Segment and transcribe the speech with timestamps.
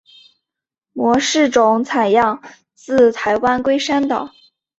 [0.93, 2.41] 模式种采样
[2.73, 4.31] 自台湾龟山岛。